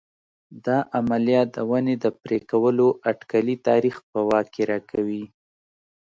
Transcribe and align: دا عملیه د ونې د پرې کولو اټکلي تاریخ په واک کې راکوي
دا 0.65 0.77
عملیه 0.97 1.41
د 1.55 1.57
ونې 1.69 1.95
د 2.03 2.05
پرې 2.21 2.37
کولو 2.51 2.87
اټکلي 3.09 3.55
تاریخ 3.67 3.95
په 4.11 4.19
واک 4.27 4.45
کې 4.55 4.63
راکوي 4.71 5.23